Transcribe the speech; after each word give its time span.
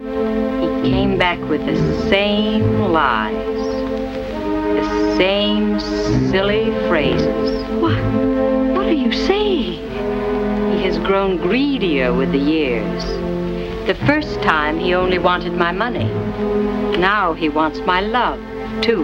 He 0.00 0.92
came 0.92 1.18
back 1.18 1.40
with 1.48 1.66
the 1.66 1.76
same 2.08 2.92
lies, 2.92 3.34
the 3.34 5.16
same 5.16 5.80
silly 6.30 6.70
phrases. 6.86 7.50
What? 7.80 8.00
What 8.76 8.86
are 8.86 8.92
you 8.92 9.10
saying? 9.10 9.82
He 10.72 10.84
has 10.84 11.00
grown 11.00 11.36
greedier 11.38 12.14
with 12.14 12.30
the 12.30 12.38
years. 12.38 13.04
The 13.88 13.96
first 14.06 14.40
time 14.40 14.78
he 14.78 14.94
only 14.94 15.18
wanted 15.18 15.54
my 15.54 15.72
money. 15.72 16.08
Now 16.96 17.32
he 17.32 17.48
wants 17.48 17.80
my 17.80 18.00
love, 18.00 18.38
too. 18.80 19.02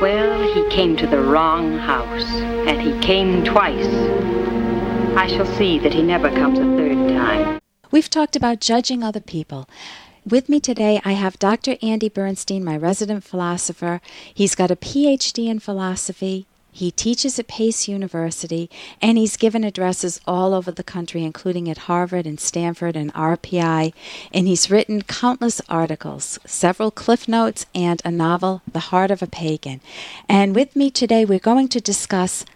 Well, 0.00 0.54
he 0.54 0.68
came 0.70 0.96
to 0.98 1.06
the 1.08 1.20
wrong 1.20 1.78
house, 1.78 2.30
and 2.68 2.80
he 2.80 2.96
came 3.00 3.42
twice. 3.42 3.92
I 5.16 5.26
shall 5.26 5.46
see 5.46 5.80
that 5.80 5.92
he 5.92 6.02
never 6.02 6.30
comes 6.30 6.60
a 6.60 6.76
third 6.76 7.08
time. 7.08 7.61
We've 7.92 8.08
talked 8.08 8.36
about 8.36 8.62
judging 8.62 9.04
other 9.04 9.20
people. 9.20 9.68
With 10.26 10.48
me 10.48 10.60
today, 10.60 10.98
I 11.04 11.12
have 11.12 11.38
Dr. 11.38 11.76
Andy 11.82 12.08
Bernstein, 12.08 12.64
my 12.64 12.74
resident 12.74 13.22
philosopher. 13.22 14.00
He's 14.32 14.54
got 14.54 14.70
a 14.70 14.76
PhD 14.76 15.48
in 15.48 15.58
philosophy. 15.58 16.46
He 16.70 16.90
teaches 16.90 17.38
at 17.38 17.48
Pace 17.48 17.88
University, 17.88 18.70
and 19.02 19.18
he's 19.18 19.36
given 19.36 19.62
addresses 19.62 20.22
all 20.26 20.54
over 20.54 20.70
the 20.70 20.82
country, 20.82 21.22
including 21.22 21.68
at 21.68 21.84
Harvard 21.84 22.26
and 22.26 22.40
Stanford 22.40 22.96
and 22.96 23.12
RPI. 23.12 23.92
And 24.32 24.48
he's 24.48 24.70
written 24.70 25.02
countless 25.02 25.60
articles, 25.68 26.38
several 26.46 26.90
cliff 26.90 27.28
notes, 27.28 27.66
and 27.74 28.00
a 28.06 28.10
novel, 28.10 28.62
The 28.72 28.88
Heart 28.88 29.10
of 29.10 29.22
a 29.22 29.26
Pagan. 29.26 29.82
And 30.30 30.54
with 30.54 30.74
me 30.74 30.90
today, 30.90 31.26
we're 31.26 31.38
going 31.38 31.68
to 31.68 31.78
discuss 31.78 32.46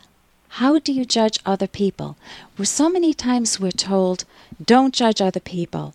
how 0.57 0.79
do 0.79 0.91
you 0.91 1.05
judge 1.05 1.39
other 1.45 1.67
people? 1.67 2.17
Well, 2.57 2.65
so 2.65 2.89
many 2.89 3.13
times 3.13 3.61
we're 3.61 3.73
told, 3.73 4.25
don't 4.65 4.95
judge 4.95 5.21
other 5.21 5.41
people. 5.41 5.95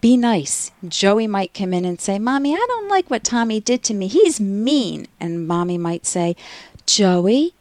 Be 0.00 0.16
nice. 0.16 0.72
Joey 0.86 1.28
might 1.28 1.54
come 1.54 1.72
in 1.72 1.84
and 1.84 2.00
say, 2.00 2.18
Mommy, 2.18 2.52
I 2.52 2.64
don't 2.66 2.88
like 2.88 3.08
what 3.08 3.22
Tommy 3.22 3.60
did 3.60 3.84
to 3.84 3.94
me. 3.94 4.08
He's 4.08 4.40
mean. 4.40 5.06
And 5.20 5.46
Mommy 5.46 5.78
might 5.78 6.04
say, 6.04 6.34
Joey, 6.84 7.54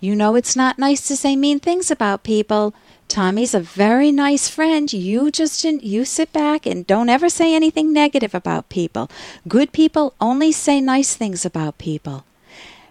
you 0.00 0.16
know 0.16 0.34
it's 0.34 0.56
not 0.56 0.76
nice 0.76 1.06
to 1.06 1.16
say 1.16 1.36
mean 1.36 1.60
things 1.60 1.88
about 1.88 2.24
people. 2.24 2.74
Tommy's 3.06 3.54
a 3.54 3.60
very 3.60 4.10
nice 4.10 4.48
friend. 4.48 4.92
You 4.92 5.30
just 5.30 5.62
you 5.62 6.04
sit 6.04 6.32
back 6.32 6.66
and 6.66 6.84
don't 6.84 7.08
ever 7.08 7.28
say 7.28 7.54
anything 7.54 7.92
negative 7.92 8.34
about 8.34 8.70
people. 8.70 9.08
Good 9.46 9.70
people 9.70 10.14
only 10.20 10.50
say 10.50 10.80
nice 10.80 11.14
things 11.14 11.44
about 11.44 11.78
people. 11.78 12.24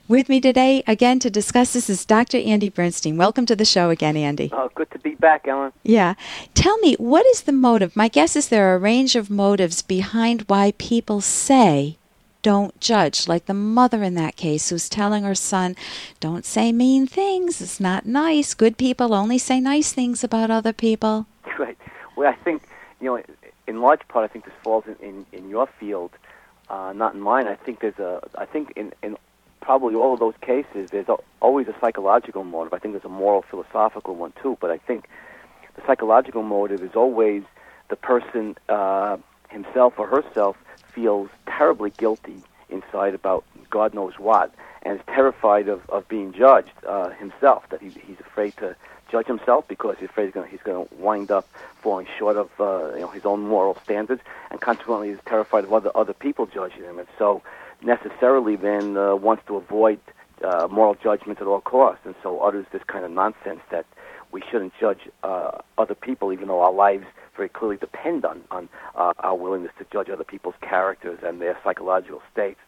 With 0.10 0.28
me 0.28 0.42
today, 0.42 0.82
again, 0.88 1.20
to 1.20 1.30
discuss 1.30 1.74
this 1.74 1.88
is 1.88 2.04
Dr. 2.04 2.40
Andy 2.40 2.70
Bernstein. 2.70 3.16
Welcome 3.16 3.46
to 3.46 3.56
the 3.56 3.64
show 3.64 3.92
again, 3.92 4.18
Andy. 4.18 4.50
Oh, 4.52 4.72
good 4.74 4.90
to 4.90 4.98
be 4.98 5.14
back, 5.14 5.48
Ellen. 5.48 5.72
Yeah. 5.84 6.16
Tell 6.56 6.80
me, 6.80 6.96
what 6.96 7.28
is 7.28 7.42
the 7.42 7.52
motive? 7.52 7.96
My 7.96 8.08
guess 8.08 8.36
is 8.36 8.48
there 8.48 8.72
are 8.72 8.76
a 8.76 8.80
range 8.80 9.16
of 9.16 9.30
motives 9.30 9.84
behind 9.84 10.46
why 10.48 10.74
people 10.80 11.22
say 11.22 11.98
don't 12.42 12.80
judge, 12.80 13.28
like 13.28 13.46
the 13.46 13.54
mother 13.54 14.02
in 14.02 14.16
that 14.16 14.36
case 14.36 14.70
who's 14.70 14.90
telling 14.90 15.26
her 15.26 15.36
son, 15.36 15.76
don't 16.20 16.44
say 16.44 16.72
mean 16.72 17.06
things. 17.06 17.62
It's 17.62 17.80
not 17.80 18.08
nice. 18.08 18.56
Good 18.56 18.80
people 18.80 19.14
only 19.14 19.38
say 19.38 19.60
nice 19.60 19.94
things 19.94 20.24
about 20.24 20.50
other 20.50 20.74
people. 20.74 21.28
Right. 21.60 21.78
Well, 22.16 22.32
I 22.32 22.36
think, 22.44 22.64
you 23.00 23.12
know, 23.16 23.24
in 23.68 23.82
large 23.82 24.08
part, 24.08 24.24
I 24.24 24.28
think 24.34 24.46
this 24.46 24.54
falls 24.64 24.86
in, 24.88 24.96
in, 25.08 25.26
in 25.34 25.50
your 25.50 25.68
field, 25.68 26.12
uh, 26.68 26.94
not 26.96 27.14
in 27.14 27.22
mine. 27.22 27.48
I 27.48 27.54
think 27.54 27.82
there's 27.82 28.00
a, 28.00 28.28
I 28.36 28.46
think 28.46 28.74
in, 28.76 28.92
in 29.04 29.16
probably 29.70 29.94
all 29.94 30.16
of 30.16 30.20
those 30.20 30.34
cases, 30.42 30.90
there's 30.90 31.06
always 31.42 31.68
a 31.68 31.76
psychological 31.80 32.44
motive. 32.44 32.74
I 32.74 32.80
think 32.80 32.96
there's 32.96 33.06
a 33.06 33.08
moral, 33.08 33.44
philosophical 33.44 34.16
one 34.16 34.34
too, 34.42 34.58
but 34.60 34.72
I 34.72 34.80
think 34.80 35.08
the 35.76 35.84
psychological 35.86 36.42
motive 36.42 36.82
is 36.82 36.96
always 36.96 37.44
the 37.90 37.96
person 37.96 38.58
uh, 38.68 39.18
himself 39.50 39.94
or 40.00 40.08
herself 40.08 40.58
feels 40.92 41.30
terribly 41.46 41.92
guilty 41.92 42.42
inside 42.70 43.14
about 43.14 43.46
God 43.70 43.94
knows 43.94 44.18
what, 44.18 44.52
and 44.82 44.98
is 44.98 45.06
terrified 45.06 45.70
of, 45.70 45.88
of 45.92 46.08
being 46.08 46.34
judged 46.34 46.74
uh, 46.88 47.12
himself. 47.12 47.70
That 47.70 47.80
he, 47.80 47.90
he's 47.90 48.20
afraid 48.22 48.58
to 48.58 48.76
judge 49.12 49.28
himself 49.28 49.68
because 49.68 49.96
he's 50.00 50.10
afraid 50.10 50.34
he's 50.50 50.62
going 50.62 50.88
to 50.88 50.96
wind 50.96 51.32
up 51.32 51.48
falling 51.82 52.08
short 52.18 52.38
of 52.38 52.50
uh, 52.60 52.94
you 52.94 53.02
know 53.02 53.08
his 53.08 53.26
own 53.26 53.42
moral 53.42 53.78
standards, 53.84 54.22
and 54.52 54.62
consequently 54.62 55.10
he's 55.10 55.20
terrified 55.26 55.64
of 55.64 55.74
other 55.74 55.92
other 55.96 56.14
people 56.14 56.46
judging 56.46 56.84
him, 56.84 57.00
and 57.00 57.08
so 57.18 57.42
necessarily 57.82 58.56
then 58.56 58.98
uh, 58.98 59.16
wants 59.16 59.44
to 59.48 59.56
avoid 59.56 60.00
uh, 60.44 60.68
moral 60.70 60.96
judgment 60.96 61.42
at 61.42 61.48
all 61.48 61.62
costs, 61.62 62.06
and 62.06 62.16
so 62.24 62.40
utters 62.40 62.66
this 62.72 62.84
kind 62.84 63.06
of 63.06 63.12
nonsense 63.12 63.62
that 63.72 63.86
we 64.32 64.42
shouldn't 64.50 64.74
judge 64.80 65.10
uh, 65.24 65.58
other 65.78 65.96
people, 65.96 66.32
even 66.32 66.48
though 66.48 66.62
our 66.62 66.72
lives 66.72 67.06
very 67.36 67.50
clearly 67.50 67.78
depend 67.78 68.26
on, 68.26 68.42
on 68.52 68.70
uh, 68.96 69.14
our 69.20 69.36
willingness 69.36 69.72
to 69.80 69.86
judge 69.92 70.10
other 70.10 70.24
people's 70.24 70.56
characters 70.62 71.20
and 71.24 71.42
their 71.42 71.58
psychological 71.64 72.22
states. 72.32 72.60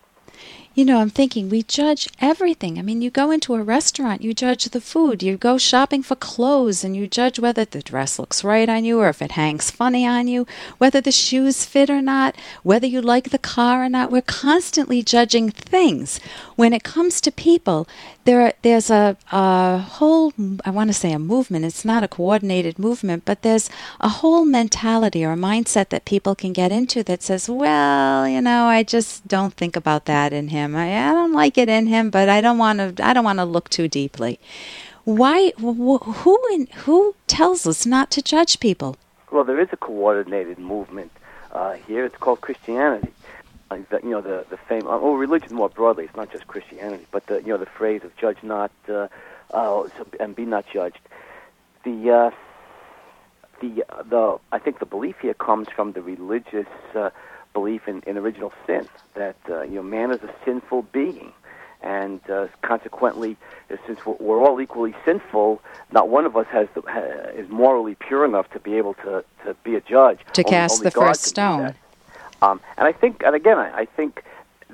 You 0.73 0.85
know, 0.85 0.99
I'm 0.99 1.09
thinking 1.09 1.49
we 1.49 1.63
judge 1.63 2.07
everything. 2.21 2.79
I 2.79 2.81
mean, 2.81 3.01
you 3.01 3.09
go 3.11 3.29
into 3.29 3.55
a 3.55 3.61
restaurant, 3.61 4.21
you 4.21 4.33
judge 4.33 4.63
the 4.63 4.79
food. 4.79 5.21
You 5.21 5.35
go 5.35 5.57
shopping 5.57 6.01
for 6.01 6.15
clothes 6.15 6.81
and 6.81 6.95
you 6.95 7.07
judge 7.07 7.39
whether 7.39 7.65
the 7.65 7.81
dress 7.81 8.17
looks 8.17 8.41
right 8.41 8.69
on 8.69 8.85
you 8.85 8.99
or 8.99 9.09
if 9.09 9.21
it 9.21 9.33
hangs 9.33 9.69
funny 9.69 10.07
on 10.07 10.29
you, 10.29 10.47
whether 10.77 11.01
the 11.01 11.11
shoes 11.11 11.65
fit 11.65 11.89
or 11.89 12.01
not, 12.01 12.37
whether 12.63 12.87
you 12.87 13.01
like 13.01 13.31
the 13.31 13.37
car 13.37 13.83
or 13.83 13.89
not. 13.89 14.11
We're 14.11 14.21
constantly 14.21 15.03
judging 15.03 15.49
things. 15.51 16.21
When 16.55 16.71
it 16.71 16.83
comes 16.85 17.19
to 17.21 17.33
people, 17.33 17.85
there 18.25 18.53
there's 18.61 18.89
a, 18.89 19.17
a 19.31 19.77
whole 19.77 20.33
I 20.65 20.69
want 20.69 20.89
to 20.89 20.93
say 20.93 21.11
a 21.11 21.19
movement. 21.19 21.65
It's 21.65 21.85
not 21.85 22.03
a 22.03 22.07
coordinated 22.07 22.77
movement, 22.77 23.25
but 23.25 23.41
there's 23.41 23.69
a 23.99 24.09
whole 24.09 24.45
mentality 24.45 25.25
or 25.25 25.33
a 25.33 25.37
mindset 25.37 25.89
that 25.89 26.05
people 26.05 26.35
can 26.35 26.53
get 26.53 26.71
into 26.71 27.03
that 27.03 27.23
says, 27.23 27.49
"Well, 27.49 28.27
you 28.27 28.41
know, 28.41 28.65
I 28.65 28.83
just 28.83 29.27
don't 29.27 29.53
think 29.53 29.75
about 29.75 30.05
that 30.05 30.33
in 30.33 30.49
him. 30.49 30.75
I, 30.75 31.09
I 31.09 31.13
don't 31.13 31.33
like 31.33 31.57
it 31.57 31.69
in 31.69 31.87
him, 31.87 32.09
but 32.09 32.29
I 32.29 32.41
don't 32.41 32.57
want 32.57 32.79
to. 32.79 33.05
I 33.05 33.13
don't 33.13 33.25
want 33.25 33.39
to 33.39 33.45
look 33.45 33.69
too 33.69 33.87
deeply." 33.87 34.39
Why? 35.03 35.51
Wh- 35.57 36.05
who 36.21 36.39
in, 36.51 36.67
who 36.85 37.15
tells 37.27 37.65
us 37.65 37.85
not 37.85 38.11
to 38.11 38.21
judge 38.21 38.59
people? 38.59 38.97
Well, 39.31 39.43
there 39.43 39.59
is 39.59 39.69
a 39.71 39.77
coordinated 39.77 40.59
movement 40.59 41.11
uh, 41.51 41.73
here. 41.87 42.05
It's 42.05 42.17
called 42.17 42.41
Christianity 42.41 43.11
you 43.75 44.09
know 44.09 44.21
the 44.21 44.45
the 44.49 44.57
fame 44.57 44.87
or 44.87 44.95
uh, 44.95 45.17
religion 45.17 45.55
more 45.55 45.69
broadly. 45.69 46.05
It's 46.05 46.15
not 46.15 46.31
just 46.31 46.47
Christianity, 46.47 47.05
but 47.11 47.27
the 47.27 47.41
you 47.41 47.49
know 47.49 47.57
the 47.57 47.65
phrase 47.65 48.03
of 48.03 48.15
"judge 48.17 48.37
not 48.43 48.71
uh, 48.89 49.07
uh, 49.51 49.87
and 50.19 50.35
be 50.35 50.45
not 50.45 50.65
judged." 50.71 50.99
The 51.83 52.11
uh, 52.11 52.31
the 53.61 53.85
the 54.09 54.39
I 54.51 54.59
think 54.59 54.79
the 54.79 54.85
belief 54.85 55.15
here 55.21 55.33
comes 55.33 55.67
from 55.69 55.93
the 55.93 56.01
religious 56.01 56.67
uh, 56.95 57.09
belief 57.53 57.87
in, 57.87 58.01
in 58.07 58.17
original 58.17 58.53
sin 58.65 58.87
that 59.15 59.37
uh, 59.49 59.61
you 59.61 59.75
know 59.75 59.83
man 59.83 60.11
is 60.11 60.21
a 60.23 60.33
sinful 60.45 60.83
being, 60.91 61.31
and 61.81 62.19
uh, 62.29 62.47
consequently, 62.61 63.37
uh, 63.71 63.77
since 63.87 64.05
we're, 64.05 64.15
we're 64.19 64.41
all 64.41 64.59
equally 64.61 64.95
sinful, 65.05 65.61
not 65.91 66.09
one 66.09 66.25
of 66.25 66.35
us 66.35 66.47
has 66.51 66.67
the, 66.73 66.81
ha, 66.81 66.99
is 67.35 67.49
morally 67.49 67.95
pure 67.95 68.25
enough 68.25 68.49
to 68.51 68.59
be 68.59 68.75
able 68.75 68.93
to 68.95 69.23
to 69.45 69.53
be 69.63 69.75
a 69.75 69.81
judge. 69.81 70.19
To 70.33 70.43
only, 70.43 70.51
cast 70.51 70.73
only 70.73 70.83
the 70.83 70.91
God 70.91 71.07
first 71.07 71.23
stone. 71.23 71.75
Um, 72.41 72.59
and 72.77 72.87
I 72.87 72.91
think, 72.91 73.21
and 73.23 73.35
again, 73.35 73.57
I, 73.57 73.81
I 73.81 73.85
think 73.85 74.23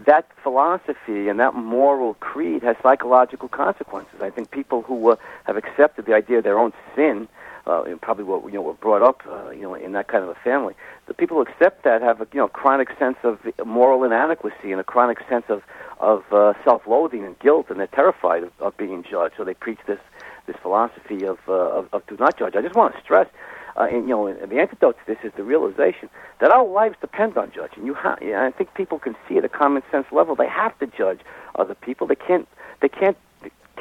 that 0.06 0.30
philosophy 0.44 1.28
and 1.28 1.40
that 1.40 1.54
moral 1.54 2.14
creed 2.16 2.64
has 2.64 2.76
psychological 2.82 3.50
consequences. 3.50 4.22
I 4.22 4.30
think 4.30 4.52
people 4.52 4.84
who 4.84 5.12
uh, 5.12 5.16
have 5.46 5.58
accepted 5.58 6.06
the 6.06 6.14
idea 6.14 6.38
of 6.38 6.44
their 6.44 6.60
own 6.60 6.72
sin, 6.96 7.28
uh, 7.66 7.84
probably 8.02 8.24
what 8.24 8.46
you 8.46 8.54
know 8.54 8.62
were 8.62 8.74
brought 8.74 9.02
up, 9.02 9.24
uh, 9.28 9.50
you 9.50 9.64
know, 9.64 9.74
in 9.74 9.92
that 9.94 10.08
kind 10.08 10.24
of 10.24 10.30
a 10.30 10.36
family. 10.36 10.76
The 11.08 11.14
people 11.14 11.38
who 11.38 11.42
accept 11.42 11.84
that 11.84 12.02
have 12.02 12.22
a 12.22 12.28
you 12.32 12.40
know 12.40 12.48
chronic 12.48 12.90
sense 12.98 13.18
of 13.24 13.40
moral 13.66 14.04
inadequacy 14.04 14.72
and 14.72 14.80
a 14.80 14.84
chronic 14.84 15.18
sense 15.28 15.46
of 15.50 15.64
of 16.00 16.24
uh, 16.32 16.54
self-loathing 16.64 17.26
and 17.26 17.38
guilt, 17.40 17.66
and 17.70 17.80
they're 17.80 17.88
terrified 17.88 18.44
of, 18.44 18.52
of 18.60 18.78
being 18.78 19.04
judged. 19.04 19.36
So 19.36 19.44
they 19.44 19.56
preach 19.56 19.80
this 19.88 20.00
this 20.46 20.56
philosophy 20.62 21.26
of, 21.26 21.40
uh, 21.50 21.54
of 21.54 21.90
of 21.92 22.06
do 22.08 22.16
not 22.18 22.38
judge. 22.38 22.56
I 22.56 22.62
just 22.62 22.76
want 22.76 22.96
to 22.96 23.02
stress 23.02 23.28
uh, 23.78 23.88
and 23.92 24.04
you 24.04 24.10
know, 24.10 24.34
the 24.34 24.60
antidote 24.60 24.98
to 24.98 25.06
this 25.06 25.18
is 25.24 25.32
the 25.38 25.44
realization 25.44 26.10
that 26.40 26.52
our 26.52 26.66
lives 26.66 26.96
depend 27.00 27.38
on 27.38 27.52
judging. 27.54 27.86
You, 27.86 27.94
ha- 27.94 28.18
yeah, 28.22 28.46
I 28.46 28.52
think 28.52 28.74
people 28.74 29.00
can 29.00 29.16
see 29.28 29.38
at 29.38 29.46
a 29.46 29.50
common 29.50 29.84
sense 29.92 30.08
level 30.12 30.36
they 30.36 30.48
have 30.48 30.78
to 30.80 30.88
judge 30.88 31.20
other 31.56 31.76
people. 31.76 32.08
They 32.08 32.16
can't, 32.16 32.48
they 32.82 32.90
can't, 32.90 33.18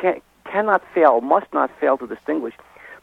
can't, 0.00 0.22
cannot 0.44 0.82
fail, 0.94 1.20
must 1.20 1.52
not 1.52 1.70
fail 1.80 1.96
to 1.98 2.06
distinguish 2.06 2.54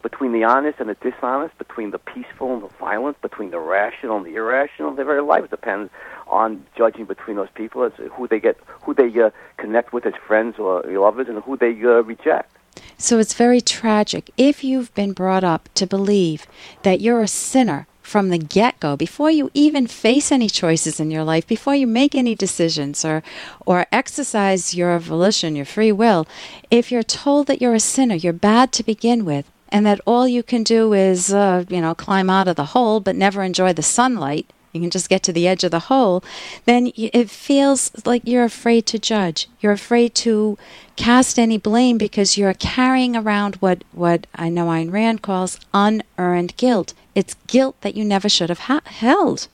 between 0.04 0.34
the 0.34 0.44
honest 0.44 0.80
and 0.80 0.90
the 0.90 0.96
dishonest, 0.96 1.58
between 1.58 1.92
the 1.92 1.98
peaceful 1.98 2.54
and 2.54 2.64
the 2.64 2.68
violent, 2.78 3.20
between 3.22 3.52
the 3.52 3.60
rational 3.60 4.18
and 4.18 4.26
the 4.26 4.36
irrational. 4.36 4.94
Their 4.94 5.06
very 5.06 5.22
lives 5.22 5.50
depend 5.50 5.90
on 6.28 6.64
judging 6.78 7.06
between 7.06 7.38
those 7.38 7.50
people 7.56 7.84
as 7.84 7.94
who 8.12 8.28
they 8.28 8.40
get, 8.40 8.58
who 8.82 8.94
they 8.94 9.10
uh, 9.20 9.32
connect 9.58 9.94
with 9.94 10.06
as 10.06 10.14
friends 10.28 10.60
or 10.60 10.84
lovers, 10.84 11.28
and 11.30 11.42
who 11.42 11.58
they 11.58 11.72
uh, 11.84 12.04
reject. 12.04 12.53
So 12.98 13.20
it's 13.20 13.34
very 13.34 13.62
tragic. 13.62 14.32
If 14.38 14.64
you've 14.64 14.94
been 14.94 15.14
brought 15.14 15.44
up 15.44 15.70
to 15.76 15.88
believe 15.88 16.48
that 16.84 17.02
you're 17.02 17.22
a 17.22 17.28
sinner 17.28 17.88
from 18.02 18.30
the 18.30 18.38
get 18.38 18.80
go, 18.80 18.96
before 18.96 19.32
you 19.32 19.50
even 19.54 19.88
face 19.88 20.32
any 20.32 20.50
choices 20.50 21.00
in 21.00 21.10
your 21.10 21.24
life, 21.24 21.48
before 21.48 21.76
you 21.76 21.88
make 21.88 22.14
any 22.16 22.36
decisions 22.36 23.04
or, 23.04 23.24
or 23.66 23.88
exercise 23.92 24.76
your 24.76 25.00
volition, 25.00 25.56
your 25.56 25.66
free 25.66 25.92
will, 25.92 26.28
if 26.70 26.92
you're 26.92 27.04
told 27.04 27.48
that 27.48 27.62
you're 27.62 27.74
a 27.74 27.80
sinner, 27.80 28.16
you're 28.16 28.34
bad 28.34 28.72
to 28.74 28.84
begin 28.84 29.26
with, 29.26 29.50
and 29.70 29.86
that 29.86 30.02
all 30.06 30.28
you 30.28 30.44
can 30.44 30.64
do 30.64 30.94
is, 30.94 31.34
uh, 31.34 31.64
you 31.70 31.82
know, 31.82 31.96
climb 31.96 32.30
out 32.30 32.48
of 32.48 32.56
the 32.56 32.66
hole 32.66 33.00
but 33.00 33.16
never 33.16 33.42
enjoy 33.42 33.74
the 33.74 33.82
sunlight, 33.82 34.52
you 34.74 34.82
can 34.82 34.90
just 34.90 35.10
get 35.10 35.24
to 35.24 35.32
the 35.32 35.48
edge 35.48 35.64
of 35.64 35.72
the 35.72 35.80
hole, 35.80 36.24
then 36.66 36.92
it 36.96 37.30
feels 37.30 37.92
like 38.06 38.24
you're 38.26 38.44
afraid 38.44 38.86
to 38.88 39.00
judge. 39.00 39.48
You're 39.62 39.72
afraid 39.72 40.16
to 40.16 40.58
cast 40.96 41.38
any 41.40 41.58
blame 41.58 41.98
because 41.98 42.38
you're 42.38 42.54
carrying 42.56 43.16
around 43.16 43.56
what, 43.58 43.84
what 43.92 44.28
I 44.36 44.50
know 44.50 44.68
Ayn 44.68 44.92
Rand 44.92 45.22
calls 45.22 45.60
unearned 45.74 46.58
guilt. 46.58 46.94
It's 47.14 47.36
guilt 47.48 47.80
that 47.82 47.96
you 47.96 48.04
never 48.04 48.28
should 48.28 48.50
have 48.50 48.60
ha- 48.60 48.82
held. 48.86 49.48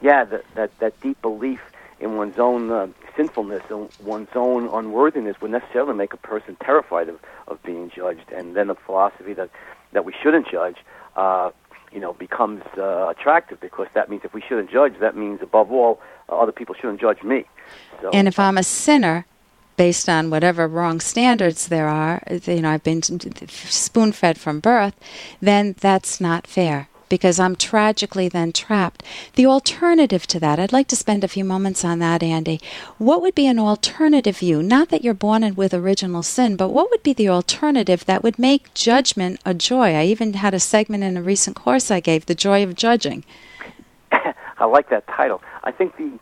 Yeah, 0.00 0.24
that, 0.24 0.44
that, 0.54 0.78
that 0.78 1.00
deep 1.00 1.20
belief 1.20 1.60
in 2.00 2.16
one's 2.16 2.38
own 2.38 2.70
uh, 2.70 2.86
sinfulness 3.16 3.62
and 3.68 3.90
one's 4.00 4.28
own 4.34 4.68
unworthiness 4.68 5.40
would 5.42 5.50
necessarily 5.50 5.94
make 5.94 6.14
a 6.14 6.18
person 6.18 6.56
terrified 6.62 7.08
of, 7.08 7.18
of 7.46 7.62
being 7.62 7.90
judged. 7.90 8.32
And 8.32 8.56
then 8.56 8.68
the 8.68 8.74
philosophy 8.74 9.34
that, 9.34 9.50
that 9.92 10.04
we 10.04 10.14
shouldn't 10.22 10.48
judge 10.48 10.76
uh, 11.16 11.50
you 11.92 12.00
know, 12.00 12.12
becomes 12.12 12.62
uh, 12.76 13.08
attractive 13.08 13.60
because 13.60 13.86
that 13.94 14.10
means 14.10 14.22
if 14.24 14.34
we 14.34 14.42
shouldn't 14.46 14.70
judge, 14.70 14.94
that 15.00 15.16
means 15.16 15.40
above 15.42 15.72
all, 15.72 16.00
uh, 16.28 16.38
other 16.38 16.52
people 16.52 16.74
shouldn't 16.74 17.00
judge 17.00 17.22
me. 17.22 17.44
So, 18.00 18.10
and 18.12 18.28
if 18.28 18.38
I'm 18.38 18.58
a 18.58 18.62
sinner, 18.62 19.26
based 19.76 20.08
on 20.08 20.28
whatever 20.30 20.66
wrong 20.66 21.00
standards 21.00 21.68
there 21.68 21.88
are, 21.88 22.22
you 22.44 22.62
know, 22.62 22.70
I've 22.70 22.82
been 22.82 23.02
spoon 23.02 24.12
fed 24.12 24.38
from 24.38 24.60
birth, 24.60 24.94
then 25.40 25.74
that's 25.80 26.20
not 26.20 26.46
fair 26.46 26.88
because 27.08 27.40
I'm 27.40 27.56
tragically 27.56 28.28
then 28.28 28.52
trapped. 28.52 29.02
The 29.34 29.46
alternative 29.46 30.26
to 30.28 30.40
that, 30.40 30.58
I'd 30.58 30.72
like 30.72 30.88
to 30.88 30.96
spend 30.96 31.24
a 31.24 31.28
few 31.28 31.44
moments 31.44 31.84
on 31.84 31.98
that, 32.00 32.22
Andy. 32.22 32.60
What 32.98 33.22
would 33.22 33.34
be 33.34 33.46
an 33.46 33.58
alternative 33.58 34.38
view? 34.38 34.62
Not 34.62 34.88
that 34.88 35.02
you're 35.02 35.14
born 35.14 35.54
with 35.54 35.74
original 35.74 36.22
sin, 36.22 36.56
but 36.56 36.70
what 36.70 36.90
would 36.90 37.02
be 37.02 37.12
the 37.12 37.28
alternative 37.28 38.04
that 38.04 38.22
would 38.22 38.38
make 38.38 38.74
judgment 38.74 39.40
a 39.44 39.54
joy? 39.54 39.94
I 39.94 40.04
even 40.04 40.34
had 40.34 40.54
a 40.54 40.60
segment 40.60 41.04
in 41.04 41.16
a 41.16 41.22
recent 41.22 41.56
course 41.56 41.90
I 41.90 42.00
gave, 42.00 42.26
The 42.26 42.34
Joy 42.34 42.62
of 42.62 42.74
Judging. 42.74 43.24
I 44.12 44.64
like 44.64 44.90
that 44.90 45.06
title. 45.06 45.42
I 45.64 45.72
think 45.72 45.96
the 45.96 46.18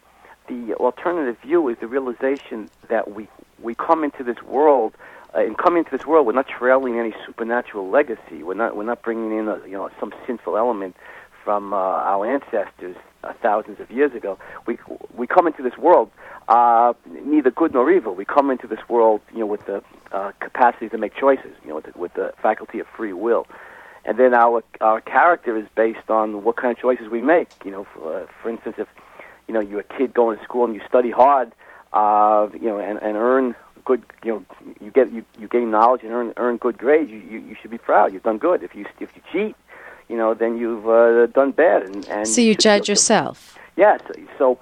the 0.49 0.75
alternative 0.75 1.37
view 1.43 1.69
is 1.69 1.77
the 1.81 1.89
realization 1.89 2.71
that 2.89 3.11
we 3.11 3.29
we 3.61 3.75
come 3.75 4.05
into 4.05 4.23
this 4.23 4.41
world 4.43 4.95
uh, 5.37 5.45
in 5.45 5.55
coming 5.55 5.81
into 5.85 5.97
this 5.97 6.07
world, 6.07 6.27
we're 6.27 6.33
not 6.33 6.49
trailing 6.49 6.99
any 6.99 7.15
supernatural 7.27 7.89
legacy. 7.91 8.43
We're 8.43 8.55
not 8.55 8.77
we're 8.77 8.85
not 8.85 9.03
bringing 9.03 9.37
in 9.37 9.49
a, 9.49 9.59
you 9.67 9.73
know 9.73 9.91
some 10.01 10.13
sinful 10.27 10.57
element 10.57 10.97
from 11.45 11.73
uh, 11.73 11.77
our 11.77 12.27
ancestors 12.27 12.97
uh, 13.23 13.33
thousands 13.43 13.79
of 13.81 13.91
years 13.91 14.15
ago. 14.15 14.39
We 14.67 14.79
we 15.15 15.27
come 15.27 15.47
into 15.47 15.63
this 15.63 15.77
world 15.77 16.11
uh, 16.49 16.95
neither 17.07 17.51
good 17.51 17.75
nor 17.75 17.91
evil. 17.91 18.15
We 18.15 18.25
come 18.25 18.51
into 18.51 18.67
this 18.67 18.81
world 18.89 19.21
you 19.33 19.41
know 19.41 19.47
with 19.47 19.67
the 19.67 19.83
uh, 20.13 20.33
capacity 20.41 20.89
to 20.89 20.99
make 20.99 21.15
choices, 21.15 21.53
you 21.63 21.71
know, 21.71 21.77
with 21.77 21.85
the, 21.87 21.99
with 21.99 22.15
the 22.15 22.33
faculty 22.41 22.79
of 22.79 22.87
free 22.97 23.13
will. 23.13 23.47
And 24.05 24.19
then 24.19 24.35
our 24.35 24.63
our 24.81 25.01
character 25.01 25.57
is 25.59 25.67
based 25.75 26.09
on 26.09 26.45
what 26.45 26.57
kind 26.57 26.73
of 26.73 26.81
choices 26.81 27.09
we 27.11 27.21
make. 27.21 27.51
You 27.65 27.73
know, 27.73 27.87
for, 27.93 28.23
uh, 28.23 28.27
for 28.43 28.49
instance, 28.49 28.77
if 28.79 28.89
you 29.49 29.55
know 29.55 29.61
you're 29.61 29.81
a 29.81 29.97
kid 29.99 30.15
going 30.15 30.39
to 30.39 30.45
school 30.45 30.65
and 30.65 30.75
you 30.75 30.81
study 30.89 31.11
hard, 31.11 31.53
uh, 31.93 32.49
you 32.55 32.69
know, 32.69 32.79
and, 32.79 32.99
and 33.03 33.17
earn 33.17 33.55
good, 33.87 34.03
you 34.23 34.33
know, 34.33 34.45
you 34.81 34.91
get 34.91 35.11
you, 35.11 35.25
you 35.39 35.49
gain 35.49 35.71
knowledge 35.71 36.03
and 36.03 36.13
earn 36.13 36.35
earn 36.37 36.59
good 36.59 36.77
grades. 36.77 37.11
You, 37.11 37.23
you 37.31 37.39
you 37.39 37.57
should 37.61 37.71
be 37.71 37.79
proud. 37.79 38.13
You've 38.13 38.23
done 38.31 38.39
good. 38.39 38.63
If 38.63 38.75
you 38.75 38.85
if 39.01 39.11
you 39.17 39.23
cheat, 39.33 39.57
you 40.09 40.17
know, 40.17 40.35
then 40.35 40.59
you've 40.59 40.87
uh, 40.89 41.27
done 41.27 41.53
bad. 41.53 41.83
And, 41.83 42.07
and 42.09 42.29
so 42.29 42.41
you, 42.41 42.55
judge 42.55 42.89
yourself. 42.89 43.57
Yes. 43.77 44.01
Yeah, 44.17 44.25
so, 44.39 44.59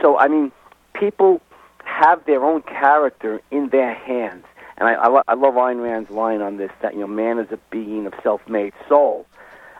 so 0.00 0.18
I 0.18 0.28
mean, 0.28 0.52
people 0.94 1.40
have 1.84 2.24
their 2.26 2.44
own 2.44 2.62
character 2.62 3.40
in 3.50 3.70
their 3.70 3.94
hands. 3.94 4.44
And 4.78 4.88
I, 4.88 4.94
I, 4.94 5.08
lo- 5.08 5.22
I 5.26 5.34
love 5.34 5.54
Ayn 5.54 5.82
Rand's 5.82 6.10
line 6.10 6.42
on 6.42 6.58
this 6.58 6.70
that 6.82 6.94
you 6.94 7.00
know 7.00 7.06
man 7.06 7.38
is 7.38 7.50
a 7.50 7.58
being 7.70 8.06
of 8.06 8.14
self-made 8.22 8.74
soul. 8.88 9.26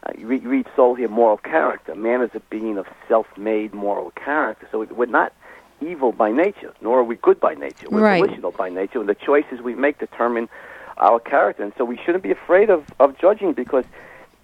Uh, 0.03 0.13
you, 0.17 0.27
read, 0.27 0.45
read 0.45 0.67
soul 0.75 0.95
here, 0.95 1.09
moral 1.09 1.37
character. 1.37 1.95
Man 1.95 2.23
is 2.23 2.31
a 2.35 2.41
being 2.49 2.79
of 2.79 2.87
self-made 3.09 3.75
moral 3.75 4.13
character. 4.13 4.69
So 4.71 4.85
we're 4.85 5.07
not 5.07 5.33
evil 5.81 6.13
by 6.13 6.31
nature, 6.31 6.73
nor 6.81 7.01
are 7.01 7.05
we 7.05 7.17
good 7.17 7.41
by 7.41 7.55
nature. 7.55 7.87
We're 7.91 8.01
right. 8.01 8.23
volitional 8.23 8.53
by 8.53 8.71
nature, 8.71 9.01
and 9.01 9.09
the 9.09 9.15
choices 9.15 9.61
we 9.61 9.75
make 9.75 9.99
determine 9.99 10.49
our 10.99 11.21
character. 11.21 11.63
And 11.63 11.73
so 11.77 11.85
we 11.85 11.99
shouldn't 12.05 12.23
be 12.23 12.31
afraid 12.31 12.71
of, 12.71 12.85
of 12.99 13.19
judging 13.19 13.53
because 13.53 13.85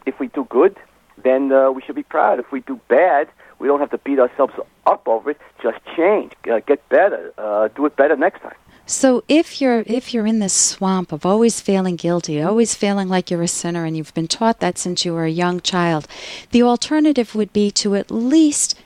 if 0.07 0.19
we 0.21 0.29
do 0.29 0.47
good, 0.51 0.77
then 1.23 1.53
uh, 1.53 1.71
we 1.71 1.83
should 1.83 1.95
be 1.95 2.03
proud. 2.03 2.39
If 2.39 2.53
we 2.53 2.61
do 2.61 2.81
bad, 2.89 3.29
we 3.59 3.69
don't 3.69 3.81
have 3.81 3.91
to 3.91 3.99
beat 3.99 4.19
ourselves 4.19 4.55
up 4.87 5.07
over 5.07 5.31
it. 5.31 5.39
Just 5.63 5.79
change, 5.97 6.33
uh, 6.51 6.61
get 6.61 6.87
better, 6.89 7.33
uh, 7.39 7.69
do 7.69 7.87
it 7.87 7.97
better 7.97 8.17
next 8.17 8.43
time. 8.43 8.57
So 8.85 9.23
if 9.29 9.61
you're 9.61 9.85
if 9.87 10.13
you're 10.13 10.27
in 10.27 10.41
this 10.41 10.53
swamp 10.53 11.13
of 11.13 11.25
always 11.25 11.61
feeling 11.61 11.95
guilty, 11.95 12.43
always 12.43 12.75
feeling 12.75 13.09
like 13.09 13.31
you're 13.31 13.43
a 13.43 13.49
sinner 13.49 13.85
and 13.85 13.97
you've 13.97 14.13
been 14.13 14.27
taught 14.27 14.59
that 14.59 14.77
since 14.77 15.05
you 15.05 15.15
were 15.15 15.25
a 15.25 15.31
young 15.31 15.61
child, 15.61 16.09
the 16.51 16.65
alternative 16.65 17.35
would 17.37 17.53
be 17.53 17.71
to 17.71 17.95
at 17.95 18.11
least 18.11 18.77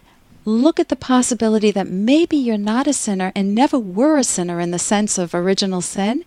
look 0.48 0.78
at 0.78 0.88
the 0.88 0.94
possibility 0.96 1.72
that 1.72 1.88
maybe 1.88 2.36
you're 2.36 2.56
not 2.56 2.86
a 2.86 2.92
sinner 2.92 3.32
and 3.34 3.52
never 3.52 3.76
were 3.80 4.16
a 4.16 4.22
sinner 4.22 4.60
in 4.60 4.70
the 4.70 4.78
sense 4.78 5.18
of 5.18 5.34
original 5.34 5.80
sin, 5.80 6.24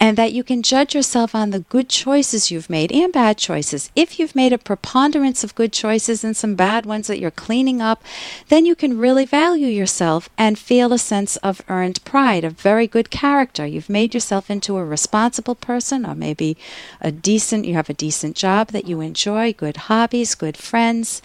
and 0.00 0.16
that 0.16 0.32
you 0.32 0.42
can 0.42 0.62
judge 0.62 0.94
yourself 0.94 1.34
on 1.34 1.50
the 1.50 1.60
good 1.60 1.90
choices 1.90 2.50
you've 2.50 2.70
made 2.70 2.90
and 2.90 3.12
bad 3.12 3.36
choices. 3.36 3.90
If 3.94 4.18
you've 4.18 4.34
made 4.34 4.54
a 4.54 4.58
preponderance 4.58 5.44
of 5.44 5.54
good 5.54 5.70
choices 5.74 6.24
and 6.24 6.34
some 6.34 6.54
bad 6.54 6.86
ones 6.86 7.08
that 7.08 7.18
you're 7.18 7.30
cleaning 7.30 7.82
up, 7.82 8.02
then 8.48 8.64
you 8.64 8.74
can 8.74 8.96
really 8.96 9.26
value 9.26 9.66
yourself 9.66 10.30
and 10.38 10.58
feel 10.58 10.94
a 10.94 10.98
sense 10.98 11.36
of 11.38 11.60
earned 11.68 12.02
pride, 12.06 12.44
of 12.44 12.58
very 12.58 12.86
good 12.86 13.10
character. 13.10 13.66
You've 13.66 13.90
made 13.90 14.14
yourself 14.14 14.50
into 14.50 14.78
a 14.78 14.84
responsible 14.84 15.54
person, 15.54 16.06
or 16.06 16.14
maybe 16.14 16.56
a 17.02 17.12
decent, 17.12 17.66
you 17.66 17.74
have 17.74 17.90
a 17.90 17.94
decent 17.94 18.34
job 18.34 18.68
that 18.68 18.88
you 18.88 19.02
enjoy, 19.02 19.52
good 19.52 19.76
hobbies, 19.76 20.34
good 20.34 20.56
friends. 20.56 21.20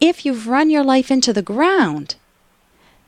If 0.00 0.24
you've 0.24 0.46
run 0.46 0.70
your 0.70 0.84
life 0.84 1.10
into 1.10 1.32
the 1.32 1.42
ground, 1.42 1.79
around, 1.80 2.16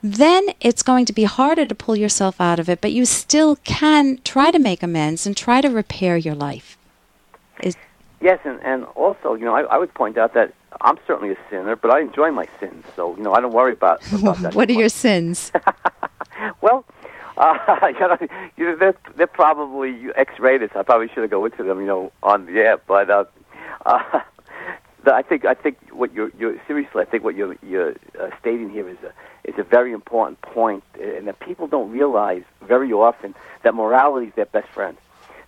then 0.02 0.48
it's 0.60 0.82
going 0.82 1.04
to 1.04 1.12
be 1.12 1.24
harder 1.24 1.64
to 1.64 1.74
pull 1.74 1.96
yourself 1.96 2.40
out 2.40 2.58
of 2.58 2.68
it, 2.68 2.80
but 2.80 2.92
you 2.92 3.04
still 3.04 3.56
can 3.56 4.18
try 4.24 4.50
to 4.50 4.58
make 4.58 4.82
amends 4.82 5.26
and 5.26 5.36
try 5.36 5.60
to 5.60 5.68
repair 5.68 6.16
your 6.16 6.34
life. 6.34 6.76
Is 7.62 7.76
yes, 8.20 8.40
and, 8.44 8.60
and 8.62 8.84
also, 8.96 9.34
you 9.34 9.44
know, 9.44 9.54
I, 9.54 9.62
I 9.62 9.78
would 9.78 9.94
point 9.94 10.18
out 10.18 10.34
that 10.34 10.52
I'm 10.80 10.98
certainly 11.06 11.32
a 11.32 11.38
sinner, 11.48 11.76
but 11.76 11.90
I 11.90 12.00
enjoy 12.00 12.32
my 12.32 12.48
sins, 12.58 12.84
so, 12.96 13.16
you 13.16 13.22
know, 13.22 13.32
I 13.32 13.40
don't 13.40 13.52
worry 13.52 13.72
about, 13.72 14.00
about 14.12 14.38
that. 14.42 14.54
what 14.54 14.68
are 14.68 14.72
your 14.72 14.88
sins? 14.88 15.52
well, 16.60 16.84
uh, 17.36 17.56
you 17.94 18.00
know, 18.00 18.18
you 18.56 18.64
know 18.64 18.76
they're, 18.76 18.96
they're 19.16 19.26
probably 19.28 20.08
X-rated, 20.16 20.70
so 20.72 20.80
I 20.80 20.82
probably 20.82 21.08
should 21.08 21.22
have 21.22 21.30
gone 21.30 21.44
into 21.44 21.62
them, 21.62 21.80
you 21.80 21.86
know, 21.86 22.12
on 22.22 22.46
the 22.46 22.58
air, 22.58 22.78
but 22.88 23.08
uh, 23.08 23.24
uh, 23.86 24.20
I 25.06 25.22
think 25.22 25.44
I 25.44 25.54
think 25.54 25.78
what 25.92 26.12
you're, 26.12 26.30
you're 26.38 26.60
seriously 26.66 27.02
I 27.02 27.04
think 27.04 27.24
what 27.24 27.34
you're, 27.34 27.56
you're 27.62 27.94
uh, 28.20 28.30
stating 28.40 28.70
here 28.70 28.88
is 28.88 28.98
a 29.02 29.12
is 29.48 29.58
a 29.58 29.64
very 29.64 29.92
important 29.92 30.40
point, 30.42 30.84
and 31.00 31.26
that 31.26 31.40
people 31.40 31.66
don't 31.66 31.90
realize 31.90 32.44
very 32.62 32.92
often 32.92 33.34
that 33.64 33.74
morality 33.74 34.28
is 34.28 34.34
their 34.34 34.46
best 34.46 34.68
friend 34.68 34.96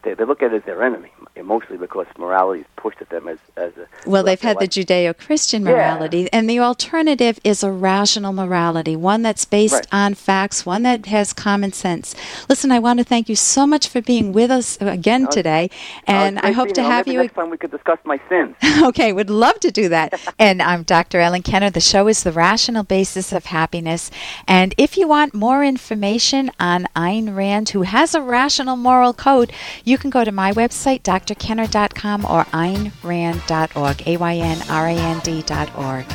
they, 0.04 0.14
they 0.14 0.24
look 0.24 0.42
at 0.42 0.52
it 0.52 0.56
as 0.56 0.62
their 0.64 0.82
enemy, 0.82 1.10
mostly 1.42 1.76
because 1.76 2.06
morality 2.18 2.60
is 2.60 2.66
pushed 2.76 3.00
at 3.00 3.08
them 3.08 3.26
as, 3.26 3.38
as 3.56 3.72
a. 3.76 3.88
Well, 4.08 4.22
they've 4.22 4.40
had 4.40 4.58
the 4.58 4.68
Judeo 4.68 5.16
Christian 5.16 5.64
morality, 5.64 6.22
yeah. 6.22 6.28
and 6.32 6.48
the 6.48 6.60
alternative 6.60 7.40
is 7.42 7.62
a 7.62 7.72
rational 7.72 8.32
morality, 8.32 8.96
one 8.96 9.22
that's 9.22 9.44
based 9.44 9.74
right. 9.74 9.86
on 9.90 10.14
facts, 10.14 10.66
one 10.66 10.82
that 10.82 11.06
has 11.06 11.32
common 11.32 11.72
sense. 11.72 12.14
Listen, 12.48 12.70
I 12.70 12.78
want 12.78 12.98
to 12.98 13.04
thank 13.04 13.28
you 13.28 13.36
so 13.36 13.66
much 13.66 13.88
for 13.88 14.02
being 14.02 14.32
with 14.32 14.50
us 14.50 14.76
again 14.80 15.26
oh, 15.28 15.30
today, 15.30 15.70
oh, 15.72 16.02
and 16.06 16.38
I 16.40 16.52
hope 16.52 16.72
to 16.74 16.82
have 16.82 17.08
you. 17.08 17.22
Next 17.22 17.34
time 17.34 17.50
we 17.50 17.56
could 17.56 17.70
discuss 17.70 17.98
my 18.04 18.20
sins. 18.28 18.54
okay, 18.82 19.12
would 19.12 19.30
love 19.30 19.58
to 19.60 19.70
do 19.70 19.88
that. 19.88 20.20
and 20.38 20.60
I'm 20.60 20.82
Dr. 20.82 21.20
Ellen 21.20 21.42
Kenner. 21.42 21.70
The 21.70 21.80
show 21.80 22.08
is 22.08 22.22
The 22.22 22.32
Rational 22.32 22.84
Basis 22.84 23.32
of 23.32 23.46
Happiness. 23.46 24.10
And 24.46 24.74
if 24.76 24.98
you 24.98 25.08
want 25.08 25.34
more 25.34 25.64
information 25.64 26.50
on 26.60 26.86
Ayn 26.94 27.34
Rand, 27.34 27.70
who 27.70 27.82
has 27.82 28.14
a 28.14 28.20
rational 28.20 28.76
moral 28.76 29.14
code, 29.14 29.52
you 29.84 29.93
you 29.94 29.98
can 29.98 30.10
go 30.10 30.24
to 30.24 30.32
my 30.32 30.50
website, 30.52 31.02
drkenner.com, 31.02 32.24
or 32.24 32.44
aynrand.org, 32.46 34.08
A-Y-N-R-A-N-D.org. 34.08 36.06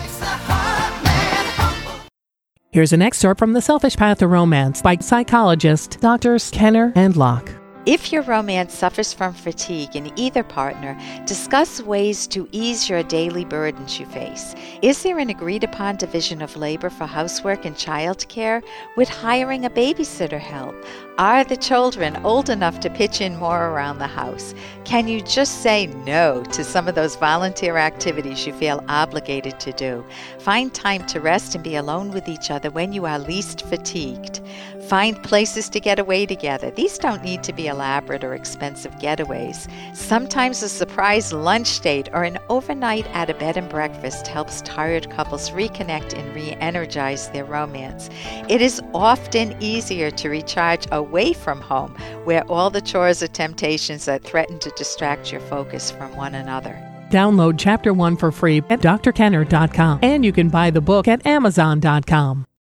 Here's 2.71 2.91
an 2.91 3.01
excerpt 3.01 3.39
from 3.39 3.53
The 3.53 3.61
Selfish 3.61 3.95
Path 3.95 4.19
to 4.19 4.27
Romance 4.27 4.81
by 4.81 4.97
psychologists 4.97 5.95
Drs. 5.95 6.51
Kenner 6.51 6.91
and 6.95 7.15
Locke. 7.15 7.49
If 7.85 8.11
your 8.11 8.23
romance 8.23 8.73
suffers 8.73 9.13
from 9.13 9.33
fatigue 9.33 9.95
in 9.95 10.11
either 10.19 10.43
partner, 10.43 10.99
discuss 11.25 11.81
ways 11.81 12.27
to 12.27 12.47
ease 12.51 12.89
your 12.89 13.01
daily 13.03 13.45
burdens 13.45 13.97
you 13.97 14.05
face. 14.07 14.53
Is 14.81 15.01
there 15.01 15.17
an 15.17 15.29
agreed 15.29 15.63
upon 15.63 15.95
division 15.95 16.41
of 16.41 16.57
labor 16.57 16.89
for 16.89 17.05
housework 17.05 17.63
and 17.65 17.75
childcare? 17.75 18.61
Would 18.97 19.07
hiring 19.07 19.63
a 19.63 19.69
babysitter 19.69 20.39
help? 20.39 20.75
Are 21.19 21.43
the 21.43 21.57
children 21.57 22.15
old 22.23 22.49
enough 22.49 22.79
to 22.79 22.89
pitch 22.89 23.19
in 23.19 23.35
more 23.35 23.71
around 23.71 23.99
the 23.99 24.07
house? 24.07 24.55
Can 24.85 25.09
you 25.09 25.19
just 25.19 25.61
say 25.61 25.87
no 25.87 26.45
to 26.53 26.63
some 26.63 26.87
of 26.87 26.95
those 26.95 27.17
volunteer 27.17 27.75
activities 27.75 28.47
you 28.47 28.53
feel 28.53 28.81
obligated 28.87 29.59
to 29.59 29.73
do? 29.73 30.05
Find 30.39 30.73
time 30.73 31.05
to 31.07 31.19
rest 31.19 31.55
and 31.55 31.63
be 31.63 31.75
alone 31.75 32.11
with 32.11 32.29
each 32.29 32.49
other 32.49 32.71
when 32.71 32.93
you 32.93 33.05
are 33.05 33.19
least 33.19 33.65
fatigued. 33.65 34.39
Find 34.87 35.21
places 35.21 35.69
to 35.69 35.79
get 35.79 35.99
away 35.99 36.25
together. 36.25 36.71
These 36.71 36.97
don't 36.97 37.23
need 37.23 37.43
to 37.43 37.53
be 37.53 37.67
elaborate 37.67 38.23
or 38.23 38.33
expensive 38.33 38.93
getaways. 38.93 39.69
Sometimes 39.95 40.63
a 40.63 40.69
surprise 40.69 41.31
lunch 41.31 41.81
date 41.81 42.09
or 42.11 42.23
an 42.23 42.39
overnight 42.49 43.05
at 43.07 43.29
a 43.29 43.35
bed 43.35 43.57
and 43.57 43.69
breakfast 43.69 44.25
helps 44.25 44.61
tired 44.61 45.07
couples 45.11 45.51
reconnect 45.51 46.17
and 46.17 46.33
re 46.33 46.53
energize 46.59 47.29
their 47.29 47.45
romance. 47.45 48.09
It 48.47 48.63
is 48.63 48.81
often 48.95 49.55
easier 49.59 50.09
to 50.09 50.29
recharge 50.29 50.87
away 51.09 51.33
from 51.33 51.61
home, 51.61 51.95
where 52.23 52.43
all 52.51 52.69
the 52.69 52.81
chores 52.81 53.21
or 53.21 53.27
temptations 53.27 54.05
that 54.05 54.23
threaten 54.23 54.59
to 54.59 54.69
distract 54.71 55.31
your 55.31 55.41
focus 55.41 55.91
from 55.91 56.15
one 56.15 56.35
another. 56.35 56.77
Download 57.09 57.55
Chapter 57.57 57.93
1 57.93 58.17
for 58.17 58.31
free 58.31 58.57
at 58.69 58.81
drkenner.com, 58.81 59.99
and 60.01 60.23
you 60.23 60.31
can 60.31 60.49
buy 60.49 60.69
the 60.69 60.81
book 60.81 61.07
at 61.07 61.25
amazon.com. 61.25 62.49